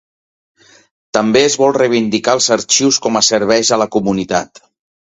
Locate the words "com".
3.07-3.23